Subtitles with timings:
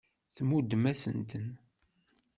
[0.35, 1.47] Tmuddem-asent-ten.